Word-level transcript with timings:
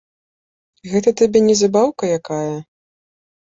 Гэта 0.93 1.13
табе 1.21 1.39
не 1.49 1.55
забаўка 1.61 2.03
якая. 2.19 2.57